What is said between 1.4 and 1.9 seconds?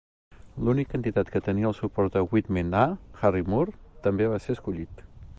tenia el